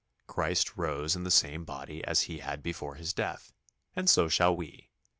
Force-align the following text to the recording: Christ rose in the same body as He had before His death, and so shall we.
Christ 0.25 0.77
rose 0.77 1.15
in 1.15 1.25
the 1.25 1.29
same 1.29 1.63
body 1.63 2.03
as 2.03 2.21
He 2.21 2.39
had 2.39 2.63
before 2.63 2.95
His 2.95 3.13
death, 3.13 3.53
and 3.95 4.09
so 4.09 4.27
shall 4.29 4.55
we. 4.55 4.89